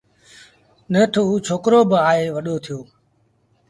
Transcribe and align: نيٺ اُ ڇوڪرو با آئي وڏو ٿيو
نيٺ 0.91 1.13
اُ 1.21 1.37
ڇوڪرو 1.45 1.79
با 1.89 1.97
آئي 2.11 2.25
وڏو 2.35 2.55
ٿيو 2.63 2.79